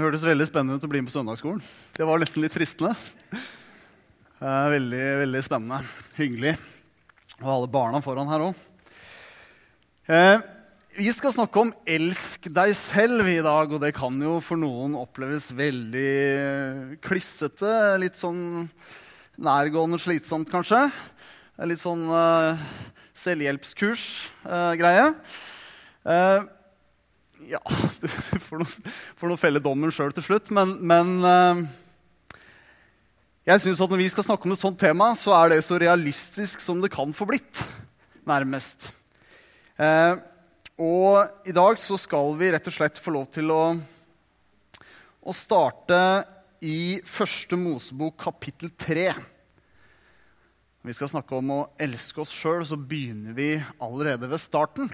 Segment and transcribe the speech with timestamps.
[0.00, 1.58] Det hørtes veldig spennende ut å bli med på søndagsskolen.
[1.92, 2.94] Det var nesten litt fristende.
[4.40, 5.80] Eh, veldig, veldig spennende.
[6.16, 6.54] Hyggelig
[7.42, 8.62] ha alle barna foran her òg.
[10.08, 10.40] Eh,
[10.96, 14.96] vi skal snakke om 'elsk deg selv' i dag, og det kan jo for noen
[14.96, 18.00] oppleves veldig klissete.
[18.00, 18.70] Litt sånn
[19.36, 20.88] nærgående slitsomt, kanskje.
[21.60, 22.56] Litt sånn uh,
[23.12, 25.12] selvhjelpskurs-greie.
[26.08, 26.48] Uh,
[27.48, 27.60] ja,
[28.00, 30.50] du får noen felle dommen sjøl til slutt.
[30.54, 31.62] Men, men uh,
[33.48, 35.78] jeg synes at når vi skal snakke om et sånt tema, så er det så
[35.80, 37.64] realistisk som det kan få blitt.
[38.28, 38.90] Nærmest.
[39.80, 40.20] Uh,
[40.80, 43.64] og i dag så skal vi rett og slett få lov til å,
[45.20, 46.00] å starte
[46.64, 49.10] i første Mosebok kapittel 3.
[50.80, 53.50] Når vi skal snakke om å elske oss sjøl, så begynner vi
[53.84, 54.88] allerede ved starten.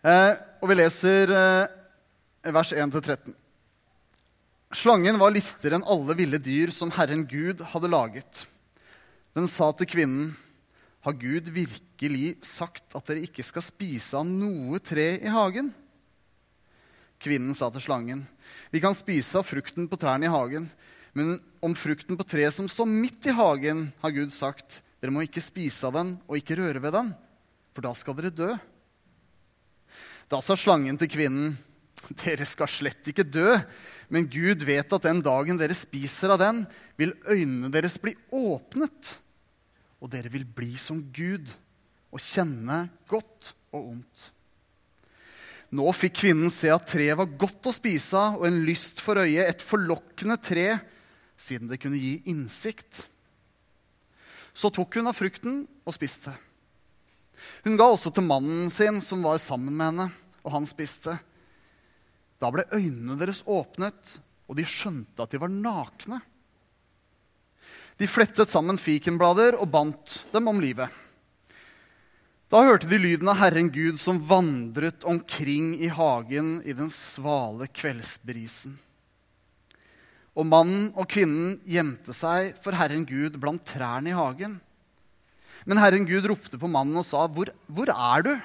[0.00, 0.32] Eh,
[0.64, 3.34] og vi leser eh, vers 1-13.
[4.80, 8.46] Slangen var listigere enn alle ville dyr som Herren Gud hadde laget.
[9.36, 10.30] Den sa til kvinnen,
[11.04, 15.70] har Gud virkelig sagt at dere ikke skal spise av noe tre i hagen?
[17.20, 18.24] Kvinnen sa til slangen,
[18.72, 20.68] vi kan spise av frukten på trærne i hagen,
[21.16, 25.24] men om frukten på treet som står midt i hagen, har Gud sagt, dere må
[25.26, 27.12] ikke spise av den og ikke røre ved den,
[27.76, 28.52] for da skal dere dø.
[30.30, 31.56] Da sa slangen til kvinnen,
[32.22, 33.56] dere skal slett ikke dø,
[34.14, 36.62] men Gud vet at den dagen dere spiser av den,
[36.94, 39.16] vil øynene deres bli åpnet,
[39.98, 41.50] og dere vil bli som Gud
[42.10, 44.28] og kjenne godt og ondt.
[45.74, 49.18] Nå fikk kvinnen se at treet var godt å spise av og en lyst for
[49.22, 50.68] øyet, et forlokkende tre,
[51.38, 53.04] siden det kunne gi innsikt.
[54.54, 56.34] Så tok hun av frukten og spiste.
[57.64, 60.08] Hun ga også til mannen sin, som var sammen med henne,
[60.44, 61.16] og han spiste.
[62.40, 66.20] Da ble øynene deres åpnet, og de skjønte at de var nakne.
[68.00, 70.88] De flettet sammen fikenblader og bandt dem om livet.
[72.50, 77.68] Da hørte de lyden av Herren Gud som vandret omkring i hagen i den svale
[77.70, 78.72] kveldsbrisen.
[80.34, 84.56] Og mannen og kvinnen gjemte seg for Herren Gud blant trærne i hagen.
[85.68, 88.40] Men Herren Gud ropte på mannen og sa, hvor, 'Hvor er du?'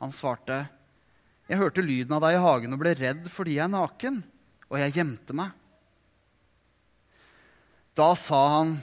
[0.00, 0.68] Han svarte,
[1.48, 4.22] 'Jeg hørte lyden av deg i hagen og ble redd fordi jeg er naken,
[4.70, 5.52] og jeg gjemte meg.'
[7.94, 8.82] Da sa han,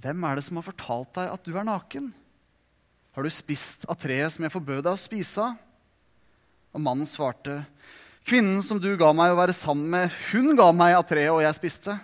[0.00, 2.14] 'Hvem er det som har fortalt deg at du er naken?'
[3.12, 5.58] 'Har du spist av treet som jeg forbød deg å spise av?'
[6.74, 7.66] Og mannen svarte,
[8.26, 11.42] 'Kvinnen som du ga meg å være sammen med, hun ga meg av treet, og
[11.42, 12.00] jeg spiste.'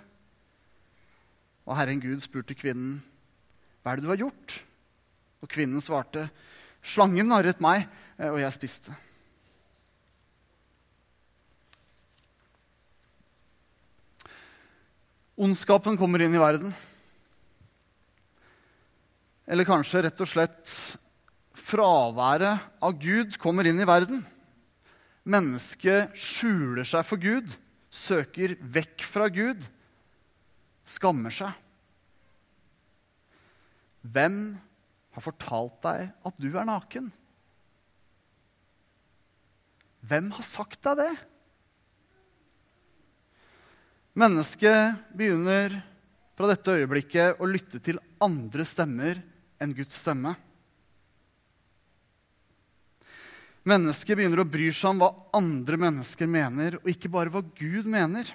[1.66, 3.03] Og Herren Gud spurte kvinnen,
[3.87, 4.55] hva er det du har gjort?
[5.47, 6.25] Og kvinnen svarte,
[6.83, 7.85] Slangen narret meg,
[8.19, 8.95] eh, og jeg spiste.
[15.39, 16.75] Ondskapen kommer inn i verden.
[19.47, 20.73] Eller kanskje rett og slett
[21.55, 24.25] fraværet av Gud kommer inn i verden.
[25.23, 27.55] Mennesket skjuler seg for Gud,
[27.91, 29.63] søker vekk fra Gud,
[30.87, 31.66] skammer seg.
[34.06, 34.41] Hvem
[35.17, 37.09] har fortalt deg at du er naken?
[40.06, 41.12] Hvem har sagt deg det?
[44.16, 45.75] Mennesket begynner
[46.37, 49.19] fra dette øyeblikket å lytte til andre stemmer
[49.61, 50.34] enn Guds stemme.
[53.66, 57.89] Mennesket begynner å bry seg om hva andre mennesker mener, og ikke bare hva Gud
[57.91, 58.28] mener.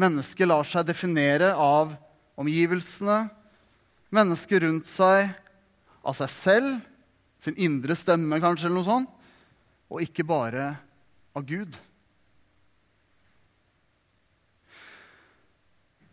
[0.00, 1.92] Mennesket lar seg definere av
[2.40, 3.26] omgivelsene,
[4.14, 5.30] mennesker rundt seg
[6.00, 6.80] av seg selv,
[7.40, 9.12] sin indre stemme kanskje, eller noe sånt,
[9.90, 10.72] og ikke bare
[11.36, 11.76] av Gud.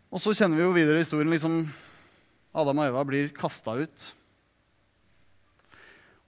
[0.08, 1.30] Og så kjenner vi jo videre historien.
[1.30, 1.60] liksom
[2.56, 4.06] Adam og Eva blir kasta ut.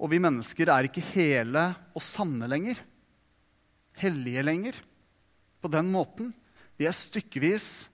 [0.00, 2.76] Og vi mennesker er ikke hele og sanne lenger.
[4.00, 4.76] Hellige lenger.
[5.60, 6.32] På den måten.
[6.76, 7.88] Vi er stykkevis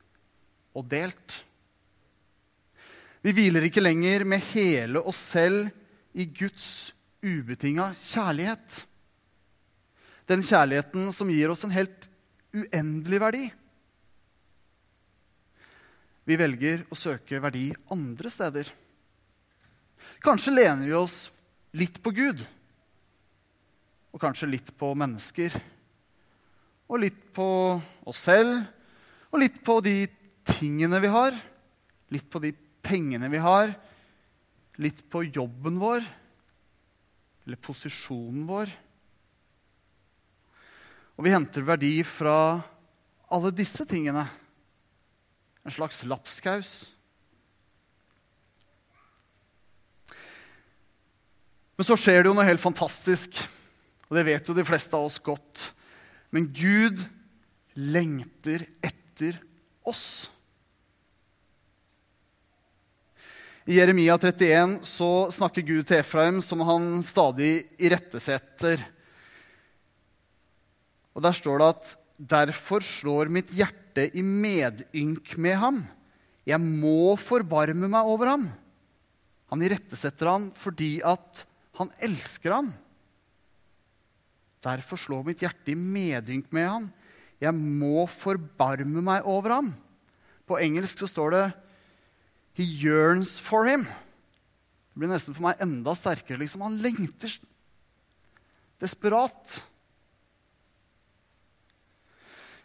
[0.76, 1.40] og delt.
[3.26, 5.66] Vi hviler ikke lenger med hele oss selv
[6.14, 6.92] i Guds
[7.26, 8.84] ubetinga kjærlighet.
[10.30, 12.04] Den kjærligheten som gir oss en helt
[12.54, 13.40] uendelig verdi.
[16.26, 18.70] Vi velger å søke verdi andre steder.
[20.22, 21.16] Kanskje lener vi oss
[21.74, 22.44] litt på Gud,
[24.14, 25.56] og kanskje litt på mennesker.
[26.86, 27.48] Og litt på
[28.06, 28.62] oss selv,
[29.32, 29.96] og litt på de
[30.46, 31.34] tingene vi har.
[32.14, 32.54] Litt på de
[32.86, 33.72] pengene vi har,
[34.78, 36.04] litt på jobben vår
[37.46, 38.70] eller posisjonen vår.
[41.16, 42.58] Og vi henter verdi fra
[43.32, 44.26] alle disse tingene.
[45.66, 46.72] En slags lapskaus.
[51.76, 53.36] Men så skjer det jo noe helt fantastisk,
[54.08, 55.70] og det vet jo de fleste av oss godt.
[56.32, 57.02] Men Gud
[57.76, 59.38] lengter etter
[59.86, 60.28] oss.
[63.66, 68.78] I Jeremia 31 så snakker Gud til Efraim som han stadig irettesetter.
[71.18, 71.90] Og Der står det at
[72.30, 75.82] derfor slår mitt hjerte i medynk med ham.
[76.46, 78.46] Jeg må forbarme meg over ham.
[79.50, 81.42] Han irettesetter ham fordi at
[81.82, 82.70] han elsker ham.
[84.62, 86.90] Derfor slår mitt hjerte i medynk med ham.
[87.42, 89.74] Jeg må forbarme meg over ham.
[90.46, 91.46] På engelsk så står det
[92.56, 93.84] He yearns for him.
[93.84, 96.40] Det blir nesten for meg enda sterkere.
[96.40, 96.64] liksom.
[96.64, 97.34] Han lengter
[98.80, 99.58] desperat.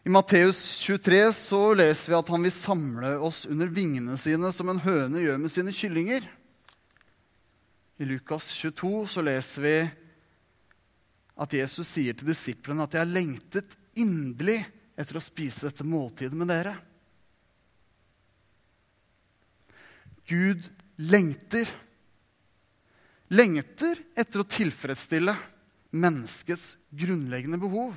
[0.03, 4.71] I Matteus 23 så leser vi at han vil samle oss under vingene sine som
[4.71, 6.25] en høne gjør med sine kyllinger.
[8.01, 9.75] I Lukas 22 så leser vi
[11.41, 14.63] at Jesus sier til disiplene at 'jeg har lengtet inderlig
[14.97, 16.79] etter å spise dette måltidet med dere'.
[20.31, 20.67] Gud
[21.11, 21.67] lengter.
[23.31, 25.35] Lengter etter å tilfredsstille
[25.91, 27.93] menneskets grunnleggende behov.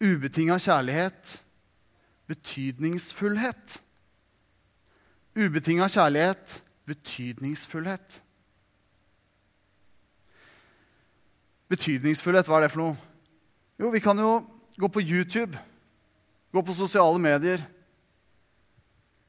[0.00, 1.38] Ubetinga kjærlighet,
[2.28, 3.78] betydningsfullhet.
[5.36, 8.20] Ubetinga kjærlighet, betydningsfullhet.
[11.72, 12.98] Betydningsfullhet, hva er det for noe?
[13.80, 14.38] Jo, vi kan jo
[14.76, 15.56] gå på YouTube,
[16.52, 17.64] gå på sosiale medier.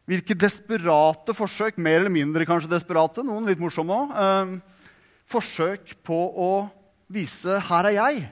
[0.07, 4.53] Hvilke desperate forsøk, mer eller mindre kanskje desperate, noen litt morsomme òg, eh,
[5.27, 6.51] forsøk på å
[7.11, 8.29] vise 'her er jeg'.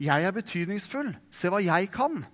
[0.00, 1.14] Jeg er betydningsfull.
[1.30, 2.24] Se hva jeg kan.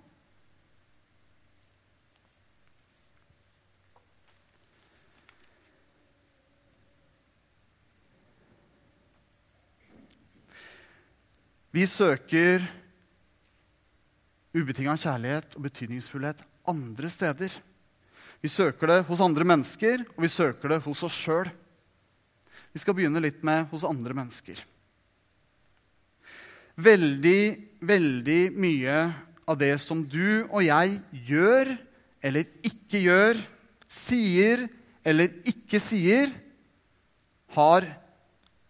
[11.71, 12.65] Vi søker
[14.57, 17.53] ubetinga kjærlighet og betydningsfullhet andre steder.
[18.39, 21.49] Vi søker det hos andre mennesker, og vi søker det hos oss sjøl.
[22.71, 24.61] Vi skal begynne litt med hos andre mennesker.
[26.79, 27.41] Veldig,
[27.83, 28.99] veldig mye
[29.49, 31.73] av det som du og jeg gjør
[32.23, 33.41] eller ikke gjør,
[33.89, 34.67] sier
[35.03, 36.31] eller ikke sier,
[37.55, 37.87] har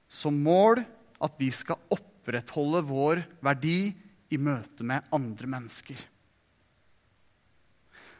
[0.09, 0.79] som mål
[1.19, 3.91] at vi skal opprettholde vår verdi
[4.31, 5.99] i møte med andre mennesker.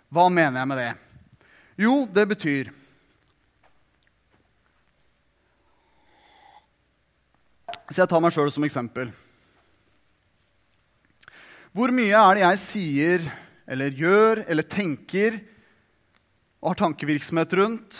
[0.10, 0.92] Hva mener jeg med det?
[1.80, 2.74] Jo, det betyr
[7.90, 9.08] Så jeg tar meg sjøl som eksempel.
[11.74, 13.24] Hvor mye er det jeg sier
[13.70, 15.40] eller gjør eller tenker
[16.60, 17.98] og har tankevirksomhet rundt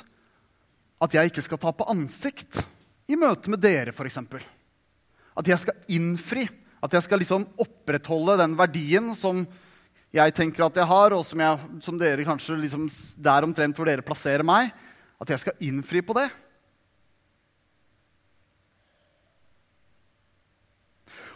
[1.02, 2.60] at jeg ikke skal ta på ansikt
[3.10, 4.20] i møte med dere, f.eks.?
[5.40, 6.46] At jeg skal innfri.
[6.86, 9.42] At jeg skal liksom opprettholde den verdien som
[10.16, 13.90] jeg tenker at jeg har, og som, jeg, som dere kanskje liksom, Det omtrent hvor
[13.90, 14.72] dere plasserer meg.
[15.22, 16.30] At jeg skal innfri på det.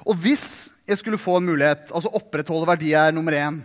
[0.04, 3.62] Og hvis jeg skulle få en mulighet, altså opprettholde verdi er nummer én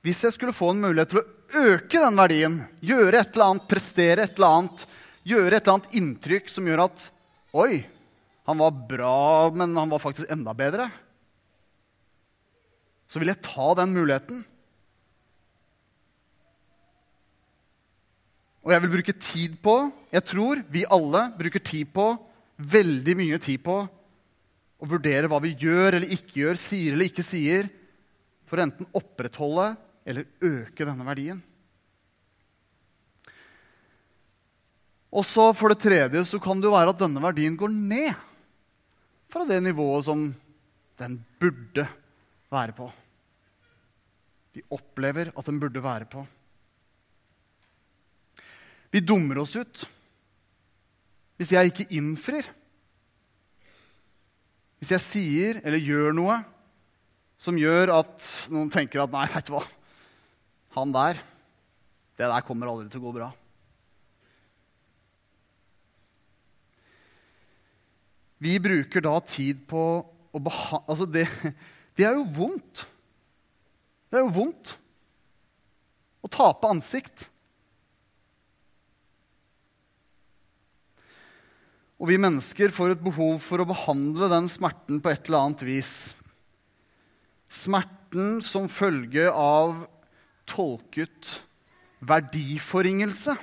[0.00, 3.66] Hvis jeg skulle få en mulighet til å øke den verdien, gjøre et eller annet,
[3.68, 4.84] prestere et eller annet,
[5.28, 7.08] gjøre et eller annet inntrykk som gjør at
[7.52, 7.82] Oi,
[8.48, 10.86] han var bra, men han var faktisk enda bedre.
[13.12, 14.40] Så vil jeg ta den muligheten.
[18.62, 19.74] Og jeg vil bruke tid på
[20.14, 22.06] Jeg tror vi alle bruker tid på,
[22.56, 23.76] veldig mye tid på,
[24.82, 27.68] å vurdere hva vi gjør eller ikke gjør, sier eller ikke sier,
[28.44, 29.70] for å enten opprettholde
[30.04, 31.40] eller øke denne verdien.
[35.12, 38.12] Og så For det tredje så kan det jo være at denne verdien går ned
[39.32, 40.28] fra det nivået som
[41.00, 41.88] den burde
[42.52, 42.86] være på.
[44.52, 46.24] Vi opplever at den burde være på.
[48.92, 49.84] Vi dummer oss ut
[51.40, 52.46] hvis jeg ikke innfrir.
[54.78, 56.36] Hvis jeg sier eller gjør noe
[57.42, 59.62] som gjør at noen tenker at nei, vet du hva,
[60.76, 61.18] han der,
[62.18, 63.30] det der kommer aldri til å gå bra.
[68.42, 71.26] Vi bruker da tid på å behandle Altså, det,
[71.98, 72.86] det er jo vondt.
[74.08, 74.74] Det er jo vondt
[76.22, 77.26] å tape ansikt.
[82.02, 85.64] Og vi mennesker får et behov for å behandle den smerten på et eller annet
[85.68, 85.92] vis.
[87.46, 89.84] Smerten som følge av
[90.50, 91.36] tolket
[92.02, 93.36] verdiforringelse.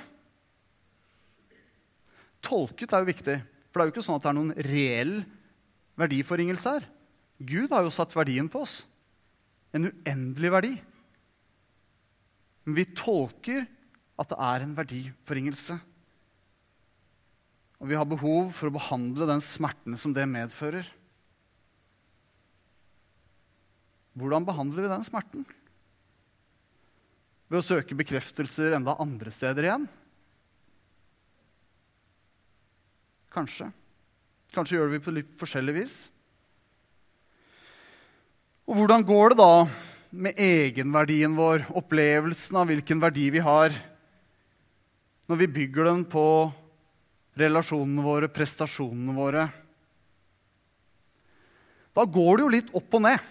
[2.44, 3.36] Tolket er jo viktig,
[3.70, 5.14] for det er jo ikke sånn at det er noen reell
[6.00, 6.88] verdiforringelse her.
[7.40, 8.82] Gud har jo satt verdien på oss.
[9.72, 10.72] En uendelig verdi.
[12.66, 13.64] Men vi tolker
[14.20, 15.78] at det er en verdiforringelse.
[17.80, 20.84] Og vi har behov for å behandle den smerten som det medfører.
[24.20, 25.46] Hvordan behandler vi den smerten?
[27.48, 29.88] Ved å søke bekreftelser enda andre steder igjen?
[33.32, 33.70] Kanskje.
[34.52, 35.96] Kanskje gjør vi det på litt forskjellig vis.
[38.70, 39.54] Og hvordan går det da
[40.14, 43.74] med egenverdien vår, opplevelsen av hvilken verdi vi har,
[45.26, 46.22] når vi bygger den på
[47.40, 49.48] relasjonene våre, prestasjonene våre?
[51.98, 53.24] Da går det jo litt opp og ned.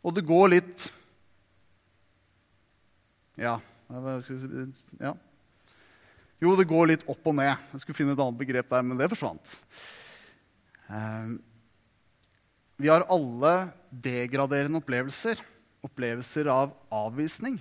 [0.00, 0.86] Og det går litt
[3.36, 3.58] Ja.
[5.02, 5.12] ja.
[6.40, 7.52] Jo, det går litt opp og ned.
[7.74, 9.52] Jeg skulle finne et annet begrep der, men det forsvant.
[12.76, 15.40] Vi har alle degraderende opplevelser.
[15.86, 17.56] Opplevelser av avvisning.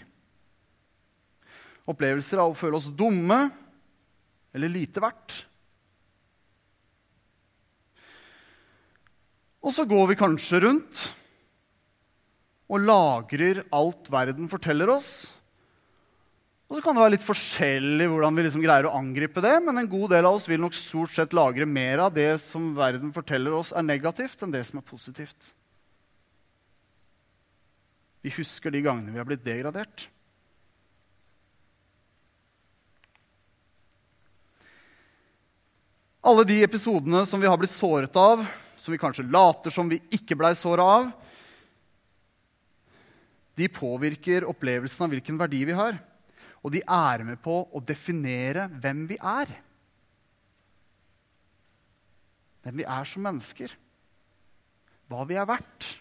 [1.87, 3.45] Opplevelser av å føle oss dumme
[4.55, 5.43] eller lite verdt.
[9.65, 11.05] Og så går vi kanskje rundt
[12.65, 15.09] og lagrer alt verden forteller oss.
[16.65, 19.77] Og så kan det være litt forskjellig hvordan vi liksom greier å angripe det, men
[19.77, 23.11] en god del av oss vil nok stort sett lagre mer av det som verden
[23.13, 25.51] forteller oss er negativt, enn det som er positivt.
[28.25, 30.07] Vi husker de gangene vi har blitt degradert.
[36.25, 38.41] Alle de episodene som vi har blitt såret av,
[38.81, 41.13] som vi kanskje later som vi ikke blei såra av,
[43.55, 46.01] de påvirker opplevelsen av hvilken verdi vi har.
[46.65, 49.51] Og de er med på å definere hvem vi er.
[52.65, 53.75] Hvem vi er som mennesker.
[55.05, 55.91] Hva vi er verdt.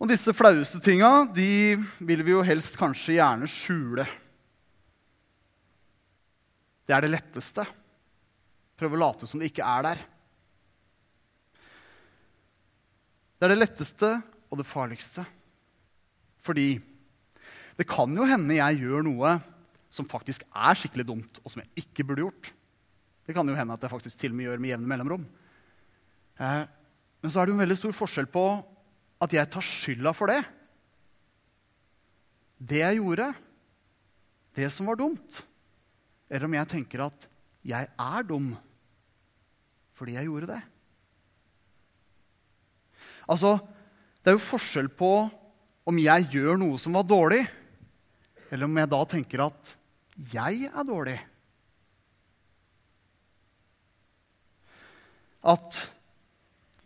[0.00, 4.08] Og disse flaueste tinga de vil vi jo helst kanskje gjerne skjule.
[6.88, 7.66] Det er det letteste.
[8.80, 10.02] Prøve å late som det ikke er der.
[13.36, 14.12] Det er det letteste
[14.48, 15.28] og det farligste.
[16.42, 16.74] Fordi
[17.78, 19.36] det kan jo hende jeg gjør noe
[19.92, 22.50] som faktisk er skikkelig dumt, og som jeg ikke burde gjort.
[23.26, 25.26] Det kan jo hende at jeg faktisk til og med gjør med jevne mellomrom.
[26.40, 26.64] Eh,
[27.22, 28.44] men så er det jo en veldig stor forskjell på
[29.22, 30.40] at jeg tar skylda for det.
[32.58, 33.28] Det jeg gjorde,
[34.58, 35.42] det som var dumt.
[36.32, 37.28] Eller om jeg tenker at
[37.62, 38.52] jeg er dum
[39.92, 40.62] fordi jeg gjorde det.
[43.30, 43.52] Altså,
[44.18, 45.12] det er jo forskjell på
[45.88, 47.42] om jeg gjør noe som var dårlig,
[48.52, 49.74] eller om jeg da tenker at
[50.32, 51.16] jeg er dårlig.
[55.42, 55.78] At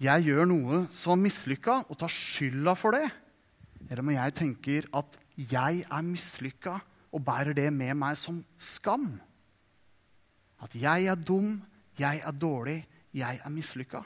[0.01, 3.07] jeg gjør noe som var mislykka, og tar skylda for det.
[3.87, 6.79] Eller om jeg tenker at jeg er mislykka
[7.13, 9.09] og bærer det med meg som skam.
[10.63, 11.59] At jeg er dum,
[12.01, 12.81] jeg er dårlig,
[13.17, 14.03] jeg er mislykka.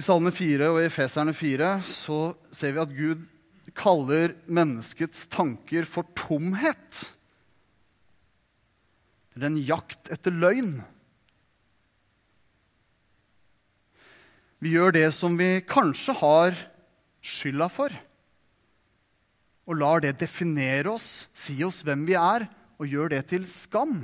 [0.00, 3.26] I Salme 4 og i Efeserne 4 så ser vi at Gud
[3.76, 7.00] kaller menneskets tanker for tomhet.
[9.34, 10.78] Eller en jakt etter løgn.
[14.64, 16.56] Vi gjør det som vi kanskje har
[17.20, 17.92] skylda for,
[19.68, 22.48] og lar det definere oss, si oss hvem vi er,
[22.80, 24.00] og gjør det til skam.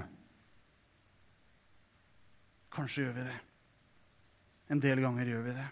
[2.76, 3.40] Kanskje gjør vi det.
[4.76, 5.68] En del ganger gjør vi det.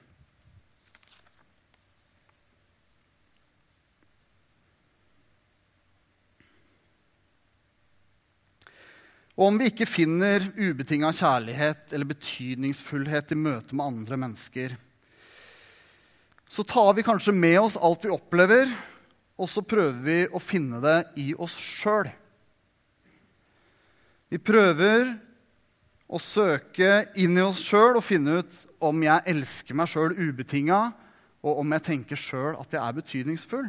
[9.34, 14.76] Og om vi ikke finner ubetinga kjærlighet eller betydningsfullhet i møte med andre mennesker,
[16.46, 18.70] så tar vi kanskje med oss alt vi opplever,
[19.34, 22.06] og så prøver vi å finne det i oss sjøl.
[24.30, 25.16] Vi prøver
[26.06, 30.92] å søke inn i oss sjøl og finne ut om jeg elsker meg sjøl ubetinga,
[31.42, 33.66] og om jeg tenker sjøl at jeg er betydningsfull.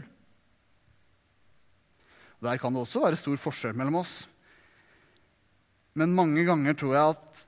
[2.46, 4.28] Der kan det også være stor forskjell mellom oss.
[5.96, 7.44] Men mange ganger tror jeg at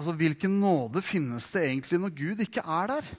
[0.00, 3.10] altså, hvilken nåde finnes det egentlig når Gud ikke er der?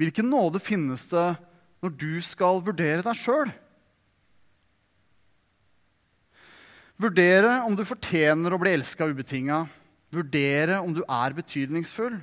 [0.00, 1.28] Hvilken nåde finnes det
[1.84, 3.52] når du skal vurdere deg sjøl.
[6.96, 9.66] Vurdere om du fortjener å bli elska ubetinga.
[10.16, 12.16] Vurdere om du er betydningsfull.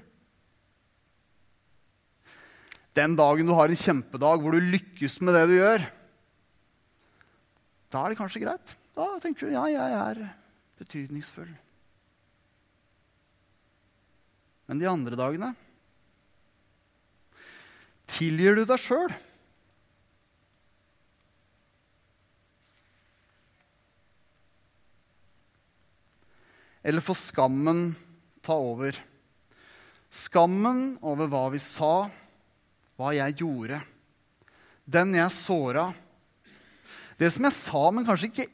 [2.97, 5.85] Den dagen du har en kjempedag hvor du lykkes med det du gjør,
[7.93, 8.73] da er det kanskje greit.
[8.97, 10.21] Da tenker du ja, jeg er
[10.79, 11.51] betydningsfull.
[14.67, 15.53] Men de andre dagene
[18.13, 19.13] Tilgir du deg sjøl?
[26.83, 27.85] Eller får skammen
[28.43, 28.97] ta over?
[30.13, 32.09] Skammen over hva vi sa,
[32.99, 33.79] hva jeg gjorde.
[34.83, 35.87] Den jeg såra.
[37.17, 38.49] Det som jeg sa, men kanskje ikke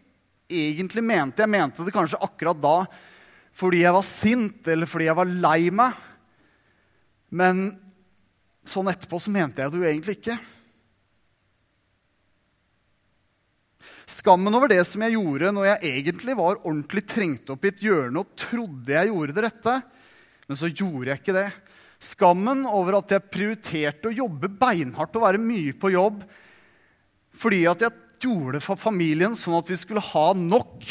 [0.49, 1.43] egentlig mente.
[1.45, 2.75] Jeg mente det kanskje akkurat da
[3.59, 5.97] fordi jeg var sint, eller fordi jeg var lei meg.
[7.35, 7.65] Men
[8.63, 10.37] sånn etterpå så mente jeg det jo egentlig ikke.
[14.09, 17.83] Skammen over det som jeg gjorde når jeg egentlig var ordentlig trengt opp i et
[17.83, 19.75] hjørne og trodde jeg gjorde det rette,
[20.49, 21.47] men så gjorde jeg ikke det.
[21.99, 26.23] Skammen over at jeg prioriterte å jobbe beinhardt og være mye på jobb
[27.39, 30.85] fordi at jeg gjorde det for familien sånn at vi skulle ha nok.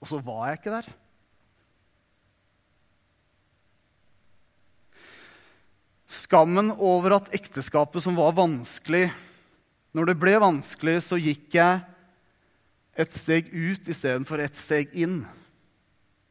[0.00, 0.90] Og så var jeg ikke der.
[6.10, 9.12] Skammen over at ekteskapet som var vanskelig
[9.94, 11.80] Når det ble vanskelig, så gikk jeg
[12.94, 15.24] et steg ut istedenfor et steg inn.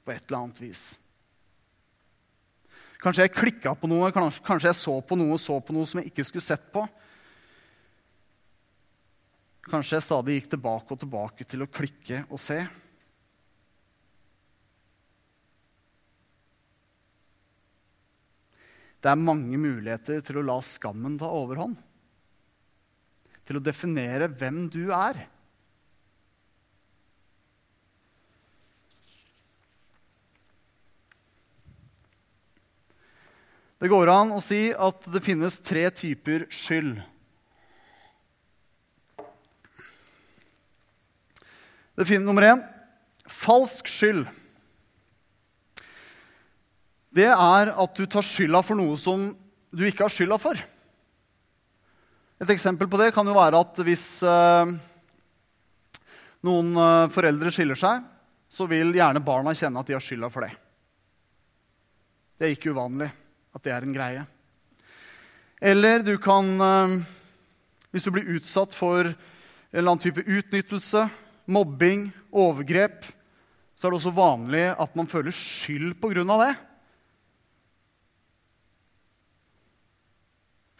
[0.07, 0.83] På et eller annet vis.
[3.03, 6.07] Kanskje jeg klikka på noe, kanskje jeg så på noe så på noe som jeg
[6.07, 6.86] ikke skulle sett på.
[9.69, 12.63] Kanskje jeg stadig gikk tilbake og tilbake til å klikke og se.
[18.99, 21.77] Det er mange muligheter til å la skammen ta overhånd.
[23.45, 25.21] Til å definere hvem du er.
[33.79, 36.97] Det går an å si at det finnes tre typer skyld.
[41.99, 42.62] Det finnes nummer én
[43.27, 44.23] falsk skyld
[47.15, 49.29] det er at du tar skylda for noe som
[49.73, 50.59] du ikke har skylda for.
[52.39, 54.73] Et eksempel på det kan jo være at hvis eh,
[56.45, 58.05] noen eh, foreldre skiller seg,
[58.49, 60.53] så vil gjerne barna kjenne at de har skylda for det.
[62.39, 64.23] Det er ikke uvanlig at det er en greie.
[65.59, 66.95] Eller du kan, eh,
[67.91, 69.17] hvis du blir utsatt for en
[69.73, 71.09] eller annen type utnyttelse,
[71.49, 73.03] mobbing, overgrep,
[73.75, 75.95] så er det også vanlig at man føler skyld
[76.29, 76.53] av det.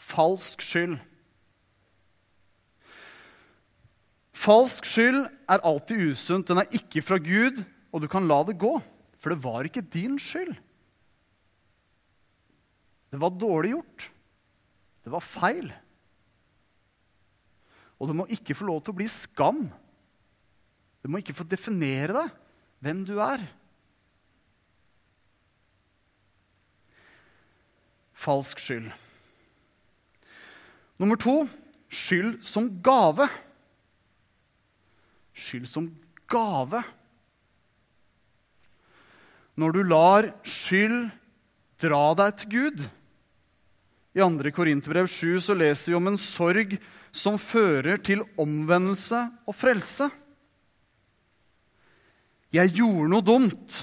[0.10, 0.98] falsk skyld.
[4.40, 6.48] Falsk skyld er alltid usunt.
[6.48, 8.78] Den er ikke fra Gud, og du kan la det gå.
[9.20, 10.56] For det var ikke din skyld.
[13.10, 14.10] Det var dårlig gjort.
[15.04, 15.70] Det var feil.
[18.00, 19.66] Og det må ikke få lov til å bli skam.
[21.00, 22.34] Det må ikke få definere deg,
[22.84, 23.44] hvem du er.
[28.20, 28.90] Falsk skyld.
[31.00, 31.46] Nummer to
[31.88, 33.30] skyld som gave.
[35.32, 35.88] Skyld som
[36.28, 36.84] gave.
[39.60, 41.10] Når du lar skyld
[41.80, 42.88] dra deg til Gud.
[44.18, 44.52] I 2.
[44.52, 46.76] Korinterbrev 7 så leser vi om en sorg
[47.16, 50.10] som fører til omvendelse og frelse.
[52.54, 53.80] Jeg gjorde noe dumt.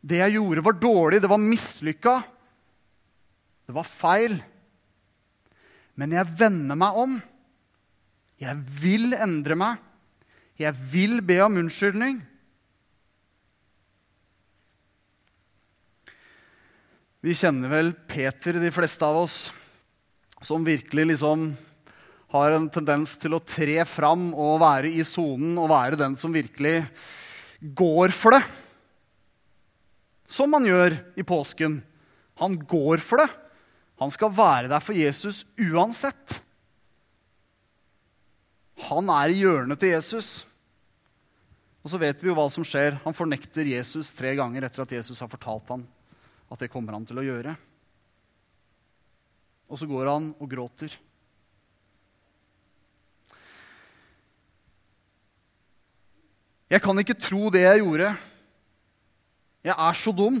[0.00, 2.14] Det jeg gjorde, var dårlig, det var mislykka.
[3.68, 4.34] Det var feil.
[6.00, 7.14] Men jeg vender meg om.
[8.40, 9.86] Jeg vil endre meg.
[10.60, 12.18] Jeg vil be om unnskyldning.
[17.20, 19.38] Vi kjenner vel Peter, de fleste av oss,
[20.40, 21.50] som virkelig liksom
[22.30, 26.34] har en tendens til å tre fram og være i sonen og være den som
[26.34, 26.84] virkelig
[27.60, 28.42] går for det.
[30.30, 31.80] Som man gjør i påsken.
[32.38, 33.30] Han går for det.
[34.00, 36.38] Han skal være der for Jesus uansett.
[38.86, 40.30] Han er i hjørnet til Jesus.
[41.82, 43.00] Og så vet vi jo hva som skjer.
[43.04, 45.84] Han fornekter Jesus tre ganger etter at Jesus har fortalt ham
[46.50, 47.52] at det kommer han til å gjøre.
[49.70, 50.94] Og så går han og gråter.
[56.70, 58.12] Jeg kan ikke tro det jeg gjorde.
[59.66, 60.38] Jeg er så dum.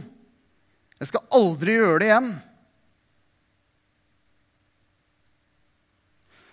[1.00, 2.30] Jeg skal aldri gjøre det igjen.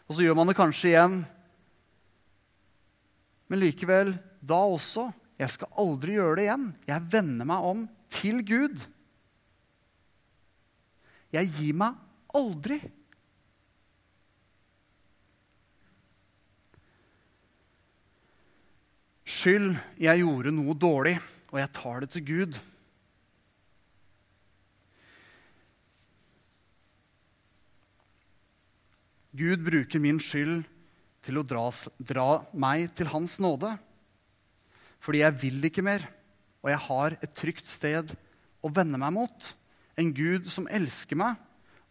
[0.08, 1.18] Og så gjør man det kanskje igjen.
[3.48, 5.12] Men likevel, da også.
[5.38, 6.68] Jeg skal aldri gjøre det igjen.
[6.90, 8.82] Jeg vender meg om til Gud.
[11.36, 12.00] Jeg gir meg
[12.34, 12.80] aldri.
[19.28, 21.18] Skyld, jeg gjorde noe dårlig,
[21.52, 22.58] og jeg tar det til Gud.
[29.38, 30.62] Gud bruker min skyld
[31.28, 31.66] til å dra,
[32.00, 33.74] dra, meg til Hans nåde.
[35.04, 36.08] Fordi jeg vil ikke mer,
[36.63, 38.16] og jeg har et trygt sted
[38.63, 39.50] å vende meg mot.
[40.00, 41.36] En Gud som elsker meg,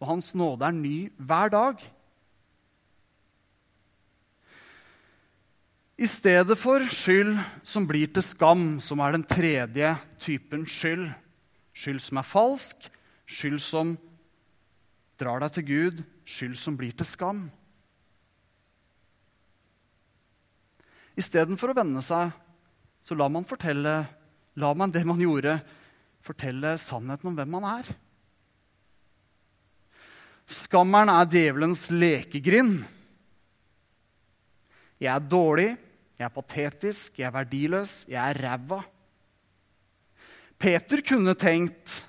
[0.01, 1.85] og Hans nåde er ny hver dag.
[5.97, 11.07] I stedet for skyld som blir til skam, som er den tredje typen skyld,
[11.73, 12.89] skyld som er falsk,
[13.25, 13.95] skyld som
[15.17, 17.39] drar deg til Gud, skyld som blir til skam.
[21.17, 22.29] Istedenfor å vende seg,
[23.01, 23.95] så lar man fortelle,
[24.53, 25.55] lar man det man gjorde,
[26.21, 27.89] fortelle sannheten om hvem man er.
[30.45, 32.85] Skammeren er djevelens lekegrind.
[35.01, 35.71] Jeg er dårlig,
[36.17, 38.81] jeg er patetisk, jeg er verdiløs, jeg er ræva.
[40.57, 42.03] Peter kunne tenkt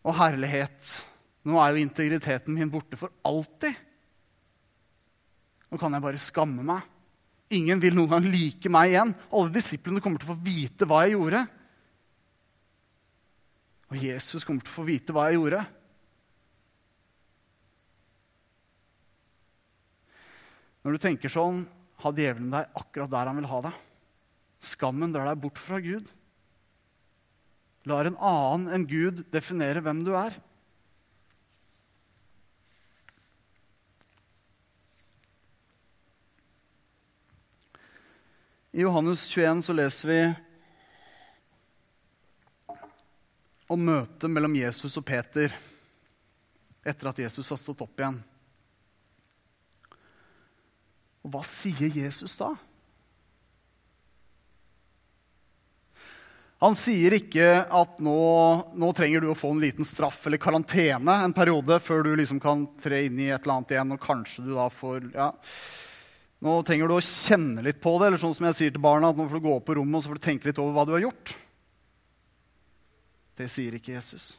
[0.00, 0.86] Å, herlighet,
[1.44, 3.76] nå er jo integriteten min borte for alltid.
[5.68, 6.86] Nå kan jeg bare skamme meg.
[7.52, 9.12] Ingen vil noen gang like meg igjen.
[9.28, 11.42] Alle disiplene kommer til å få vite hva jeg gjorde.
[13.90, 15.60] Og Jesus kommer til å få vite hva jeg gjorde.
[20.80, 21.60] Når du tenker sånn,
[22.02, 23.82] har djevelen deg akkurat der han vil ha deg.
[24.60, 26.08] Skammen drar deg bort fra Gud.
[27.88, 30.36] Lar en annen enn Gud definere hvem du er.
[38.70, 40.20] I Johannes 21 så leser vi
[43.70, 45.50] om møtet mellom Jesus og Peter
[46.86, 48.20] etter at Jesus har stått opp igjen.
[51.24, 52.54] Og hva sier Jesus da?
[56.60, 58.16] Han sier ikke at nå,
[58.76, 62.40] nå, trenger du å få en liten straff eller karantene en periode før du liksom
[62.42, 65.30] kan tre inn i et eller annet igjen, og kanskje du da får ja,
[66.44, 69.08] nå trenger du å kjenne litt på det, eller sånn som jeg sier til barna,
[69.08, 70.76] at nå får du gå opp på rommet og så får du tenke litt over
[70.76, 71.32] hva du har gjort.
[73.40, 74.34] Det sier ikke Jesus.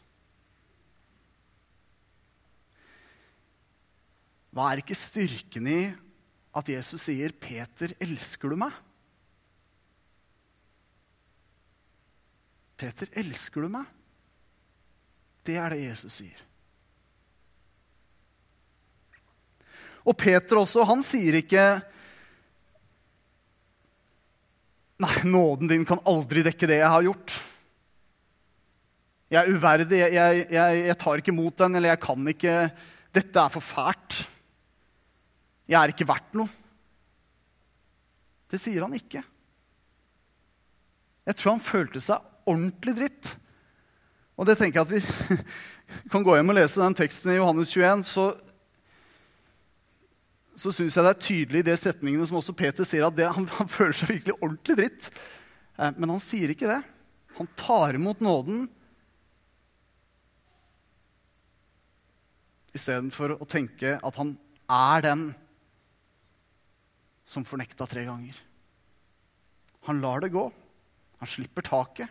[4.53, 5.81] Hva er ikke styrken i
[6.53, 8.79] at Jesus sier, 'Peter, elsker du meg?'
[12.81, 13.85] Peter, elsker du meg?
[15.45, 16.39] Det er det Jesus sier.
[20.01, 21.65] Og Peter også, han sier ikke
[25.01, 27.33] Nei, nåden din kan aldri dekke det jeg har gjort.
[29.33, 32.57] Jeg er uverdig, jeg, jeg, jeg, tar ikke imot den, eller jeg kan ikke
[33.17, 34.19] Dette er for fælt.
[35.69, 36.49] Jeg er ikke verdt noe.
[38.51, 39.21] Det sier han ikke.
[41.27, 43.35] Jeg tror han følte seg ordentlig dritt.
[44.39, 45.43] Og det tenker jeg at vi
[46.11, 48.07] kan gå hjem og lese den teksten i Johannes 21.
[48.07, 48.31] så
[50.61, 53.25] så syns jeg det er tydelig i de setningene som også Peter sier, at det,
[53.33, 55.07] han, han, føler seg virkelig ordentlig dritt.
[55.79, 56.81] Eh, men han sier ikke det.
[57.39, 58.67] Han tar imot nåden
[62.75, 64.35] istedenfor å tenke at han
[64.71, 65.23] er den
[67.31, 68.35] som fornekta tre ganger.
[69.87, 70.49] Han lar det gå.
[71.21, 72.09] Han slipper taket.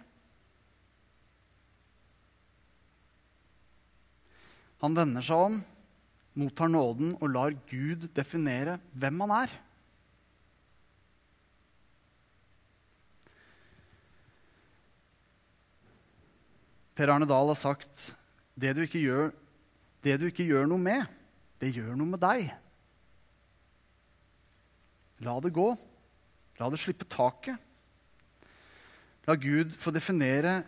[4.81, 5.61] Han vender seg om
[6.39, 9.53] mottar nåden og lar Gud definere hvem han er.
[16.97, 18.11] Per Arne Dahl har sagt
[18.61, 19.31] det du, gjør,
[20.05, 21.07] det du ikke gjør noe med,
[21.63, 22.51] det gjør noe med deg.
[25.25, 25.69] La det gå.
[26.61, 27.57] La det slippe taket.
[29.29, 30.61] La Gud få definere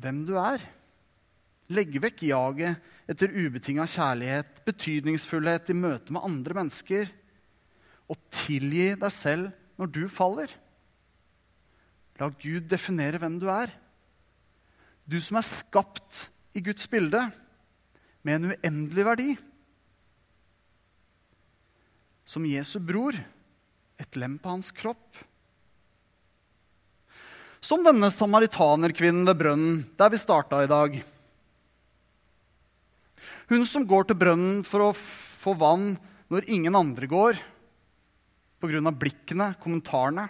[0.00, 0.62] hvem du er.
[1.70, 7.10] Legge vekk jaget etter ubetinga kjærlighet, betydningsfullhet i møte med andre mennesker,
[8.10, 10.50] og tilgi deg selv når du faller.
[12.20, 13.70] La Gud definere hvem du er.
[15.06, 17.22] Du som er skapt i Guds bilde,
[18.22, 19.30] med en uendelig verdi.
[22.28, 23.16] Som Jesu bror,
[24.00, 25.20] et lem på hans kropp.
[27.60, 30.96] Som denne samaritanerkvinnen ved brønnen der vi starta i dag.
[33.50, 35.92] Hun som går til brønnen for å få vann
[36.30, 37.40] når ingen andre går,
[38.60, 38.92] pga.
[38.92, 40.28] blikkene, kommentarene.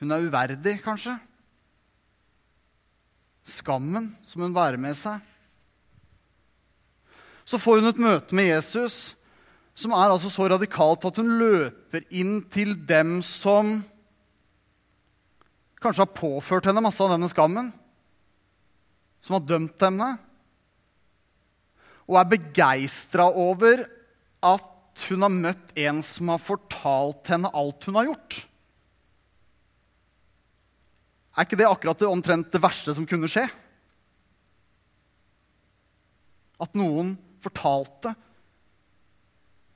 [0.00, 1.18] Hun er uverdig, kanskje.
[3.44, 5.29] Skammen som hun bærer med seg.
[7.44, 9.16] Så får hun et møte med Jesus
[9.80, 13.78] som er altså så radikalt at hun løper inn til dem som
[15.80, 17.70] kanskje har påført henne masse av denne skammen,
[19.24, 20.10] som har dømt henne,
[22.10, 23.86] og er begeistra over
[24.44, 28.40] at hun har møtt en som har fortalt henne alt hun har gjort.
[31.38, 33.46] Er ikke det akkurat det omtrent det verste som kunne skje?
[36.60, 38.12] At noen fortalte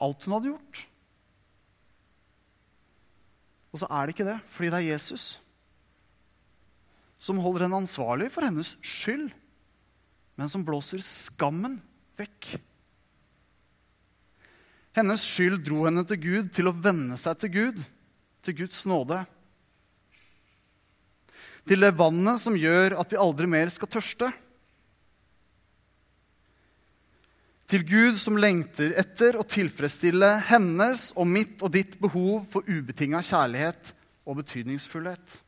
[0.04, 0.82] alt hun hadde gjort.
[3.74, 5.24] Og så er det ikke det, fordi det er Jesus
[7.24, 9.30] som holder henne ansvarlig for hennes skyld,
[10.36, 11.78] men som blåser skammen
[12.18, 12.50] vekk.
[14.94, 17.80] Hennes skyld dro henne til Gud til å venne seg til Gud,
[18.44, 19.22] til Guds nåde.
[21.64, 24.28] Til det vannet som gjør at vi aldri mer skal tørste.
[27.70, 33.22] Til Gud som lengter etter å tilfredsstille hennes og mitt og ditt behov for ubetinga
[33.24, 33.94] kjærlighet
[34.28, 35.38] og betydningsfullhet.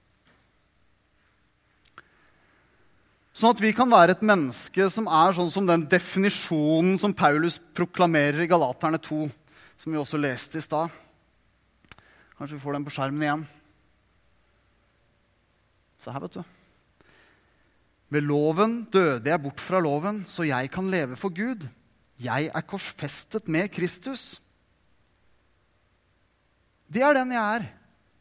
[3.36, 7.58] Sånn at vi kan være et menneske som er sånn som den definisjonen som Paulus
[7.76, 9.26] proklamerer i Galaterne 2,
[9.76, 10.88] som vi også leste i stad.
[12.38, 13.44] Kanskje vi får den på skjermen igjen.
[16.00, 16.54] Se her, vet du.
[18.16, 21.68] Ved loven døde jeg bort fra loven, så jeg kan leve for Gud.
[22.16, 24.40] 'Jeg er korsfestet med Kristus'.
[26.88, 27.66] Det er den jeg er.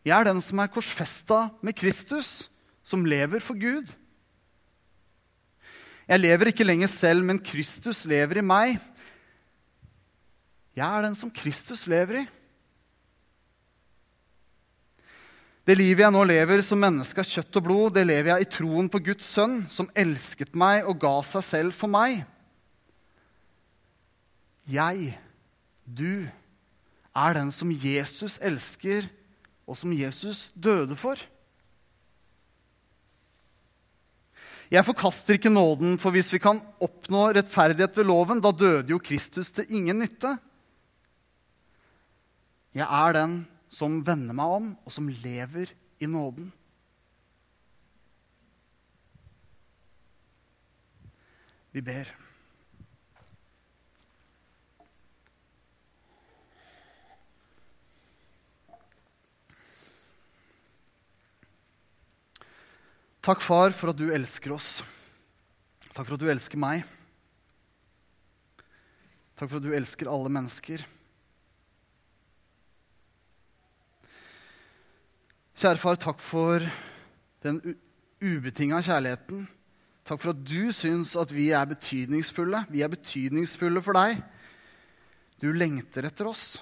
[0.05, 2.49] Jeg er den som er korsfesta med Kristus,
[2.83, 3.87] som lever for Gud.
[6.05, 8.77] Jeg lever ikke lenger selv, men Kristus lever i meg.
[10.75, 12.25] Jeg er den som Kristus lever i.
[15.65, 18.51] Det livet jeg nå lever som menneske av kjøtt og blod, det lever jeg i
[18.53, 22.21] troen på Guds sønn, som elsket meg og ga seg selv for meg.
[24.65, 25.13] Jeg,
[25.85, 26.25] du,
[27.15, 29.07] er den som Jesus elsker,
[29.65, 31.19] og som Jesus døde for.
[34.73, 38.99] Jeg forkaster ikke nåden, for hvis vi kan oppnå rettferdighet ved loven, da døde jo
[38.99, 40.33] Kristus til ingen nytte.
[42.75, 43.37] Jeg er den
[43.71, 46.49] som vender meg om, og som lever i nåden.
[51.75, 52.24] Vi ber.
[63.25, 64.83] Takk, far, for at du elsker oss.
[65.89, 66.83] Takk for at du elsker meg.
[69.33, 70.83] Takk for at du elsker alle mennesker.
[75.57, 76.69] Kjære far, takk for
[77.41, 77.57] den
[78.21, 79.47] ubetinga kjærligheten.
[80.05, 82.61] Takk for at du syns at vi er betydningsfulle.
[82.69, 84.21] Vi er betydningsfulle for deg.
[85.41, 86.59] Du lengter etter oss.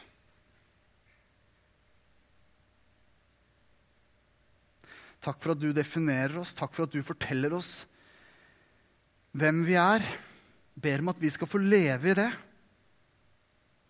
[5.24, 6.52] Takk for at du definerer oss.
[6.58, 7.86] Takk for at du forteller oss
[9.34, 10.04] hvem vi er.
[10.76, 12.30] Ber om at vi skal få leve i det.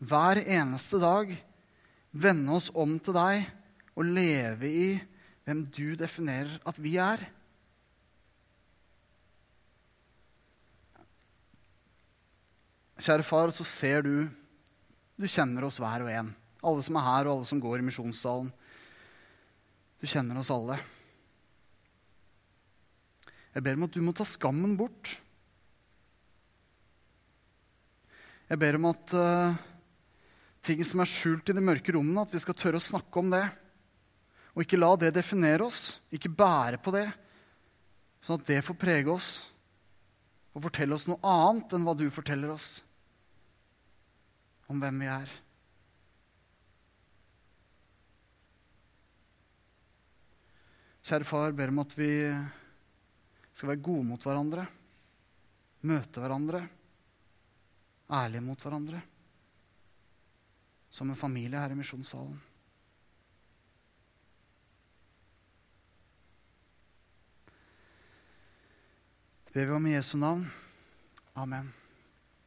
[0.03, 1.31] Hver eneste dag
[2.13, 3.47] vende oss om til deg
[3.97, 4.87] og leve i
[5.43, 7.23] hvem du definerer at vi er.
[13.03, 14.29] Kjære far, så ser du
[15.19, 16.29] Du kjenner oss hver og en.
[16.63, 18.47] Alle som er her, og alle som går i misjonssalen.
[20.01, 20.79] Du kjenner oss alle.
[23.53, 25.13] Jeg ber om at du må ta skammen bort.
[28.49, 29.53] Jeg ber om at uh,
[30.65, 33.29] ting som er skjult i de mørke rommene, at vi skal tørre å snakke om
[33.33, 33.43] det.
[34.53, 37.07] Og ikke la det definere oss, ikke bære på det,
[38.25, 39.29] sånn at det får prege oss
[40.53, 42.75] og fortelle oss noe annet enn hva du forteller oss
[44.69, 45.31] om hvem vi er.
[51.03, 52.11] Kjære far, ber om at vi
[53.53, 54.65] skal være gode mot hverandre,
[55.85, 56.63] møte hverandre,
[58.09, 59.01] ærlige mot hverandre.
[60.93, 62.41] Som en familie her i misjonssalen.
[69.47, 70.45] Det ber vi om i Jesu navn.
[71.37, 71.73] Amen.